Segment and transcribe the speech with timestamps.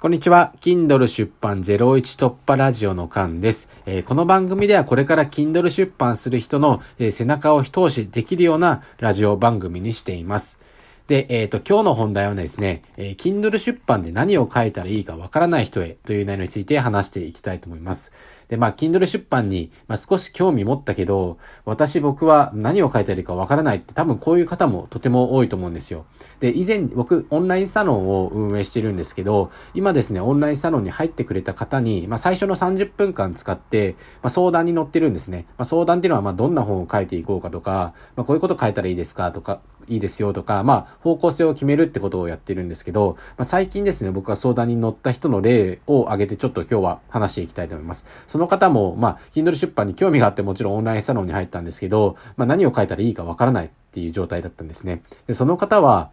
[0.00, 0.54] こんにちは。
[0.60, 10.60] Kindle 出版01突破ラジオの間です、えー、この番組ではこれから Kindle 出版する人の、えー、背中を一押しできるようなラジオ番組にしています。
[11.08, 18.12] で、えっ、ー、と、今日の本題はですね、えー、Kindle 出版で何を書いたらいいかわからない人へという内容について話していきたいと思います。
[18.48, 26.06] で、まあ、Kindle 出版に、まあ、少し興味持ったけど、私僕は何を書いたらいいかわからないって多分こういう方もとても多いと思うんですよ。
[26.40, 35.46] で、以前僕オンラインサロンを運営してるんですけど、今ですね、オンラインサロンに入ってくれた方に、まあ、最初の30分間使って、まあ、相談に乗ってるんですね。
[35.58, 48.06] まあ、相談っていうのは、まあ、どんな本を書いていこうかとか、まあ、こういうこと書いたらいいですかとか、いいですよとか、まあ、方向性を決めるってことをやってるんですけど、まあ、最近ですね、僕は相談に乗った人の例を挙げてちょっと今日は話していきたいと思います。
[48.26, 55.02] そその方も、まあ、Kindle 出版に興味があってもちろんオンラインサロンに入ったんですけど、まあ、何を書いたらいいかわからないっていう状態だったんですね。
[55.26, 56.12] で、その方は、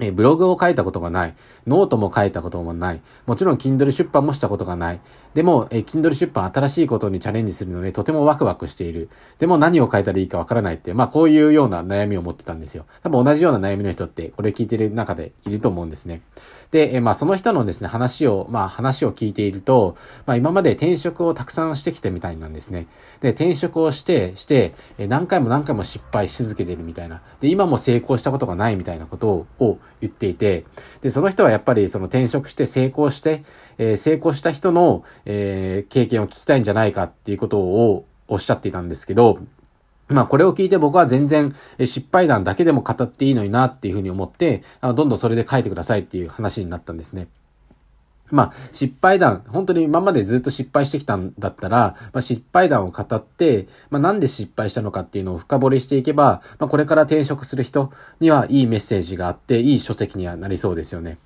[0.00, 1.34] えブログを書いたことがない。
[1.68, 3.00] ノートも書いたこともない。
[3.26, 5.00] もちろん Kindle 出版もしたことがない。
[5.34, 9.08] でも、え Kindle 出版新しいことにチャレンジするのでとてもワクワクしている。
[9.38, 12.86] でも何を書いたらいいかわからないって、まあこういうような悩みを持ってたんですよ。
[13.04, 16.22] 多分同じような悩みの人ってこれ聞いてる中でいると思うんですね。
[16.72, 22.88] で、えまあその人のですね、話を、まあ話を聞いていると、まあ今まで転職をたくさんしてきたみたいなんですね。
[23.20, 27.22] で、転職をして、して、え何回も何回も失敗し続けてるみたいな。
[27.40, 30.64] で、今も成功したことがないみたいなことを言っていて、
[31.00, 33.44] で、その人はやっぱりその転職して成功して、
[33.78, 39.38] えー、成功した人の、えー、経験を聞きたいんじゃないかっていうことをおっしゃっていたんですけど、
[40.08, 47.28] まあこれを聞いて僕は全然失敗談だけでも語っていいのになっていうふうに思って、どんどんそれで書いてくださいっていう話になったんですね。
[48.34, 61.18] まあ、失敗談、本当に今までずっと失敗してきたんだったら、まあ、失敗談を語って、まあ、なんで失敗したのかっていうのを深掘りしていけば、まあ、これから転職する人にはいいメッセージがあって、いい書籍にはなりそうですよね。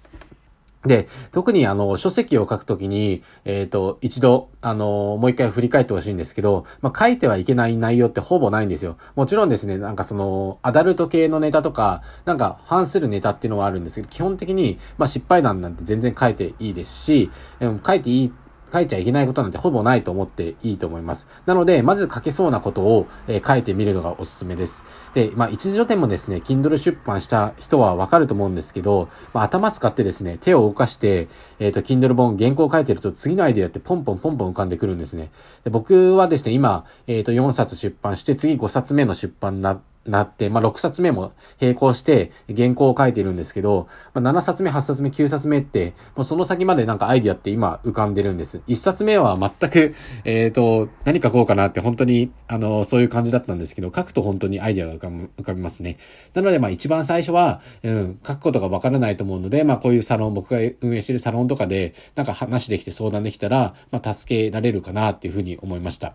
[0.89, 8.97] で、特にあの、書籍を書くときに、えっ、ー、と、一度、あの、もう一回振り返ってほしいんですけど、まあ、書いてはいけない内容ってほぼないんですよ。
[9.15, 17.31] もちろんですね、なんかその、アダルト系のネタとか、なんか反するネタっていうのはあるんですけど、基本的に、まあ、失敗談なんて全然書いていいですし、
[17.61, 18.33] 書いていい
[18.73, 21.29] 書いちゃいけないことなんてほぼないと思っていいと思います。
[21.47, 24.85] なので、まず書けそうなことを、えー、書いてみるのがおすすめです。
[25.15, 35.31] で、まあ、一時でもですね、Kindle 出版した人はわかると思うんですけど、まあ、頭使ってですね、手を動かして、えっ、ー、と、Kindle 本原稿を書いてると次のアイデアってポンポンポンポン浮かんでくるんですね。
[35.65, 48.63] で僕はですね、今、えっ、ー、と、4冊出版して、次5冊目の出版になって、なって、まあ、6冊目も並行して原稿を書いてるんですけど、まあ、7冊目、8冊目、9冊目って、もうその先までなんかアイディアって今浮かんでるんです。
[48.69, 49.95] 1冊目は全く、
[50.25, 55.99] えっ、ー、と、何書こうかなって本当に、あの、そういう感じだったんですけど、書くと本当にアイディアが浮かびますね。
[56.35, 66.15] なので、まあ一番最初は、うん、書くことがわからないと思うので、まあこういうサロン、僕が運営してるサロンとかで、なんか話できて相談できたら、まあ助けられるかなっていうふうに思いました。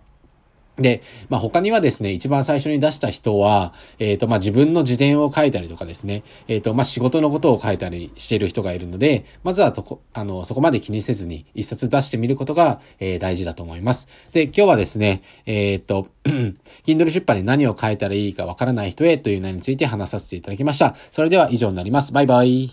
[0.77, 14.09] で、まあ、他にはですね、一番最初に出した人は、えっ、ー、と、まあ、自分の自伝を書いたりとかですね、えっ、ー、と、まあ、仕事のことを書いたりしている人がいるので、まずはとこ、あの、そこまで気にせずに一冊出してみることが、えー、大事だと思います。
[14.31, 16.07] で、今日はですね、えっ、と、
[16.85, 20.95] Kindle 出版で何を書いたらいいかわからない人へという内容について話させていただきました。
[21.11, 22.13] それでは以上になります。
[22.13, 22.71] バイバイ。